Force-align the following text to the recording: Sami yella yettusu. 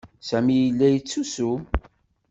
Sami 0.27 0.55
yella 0.59 0.87
yettusu. 0.89 1.49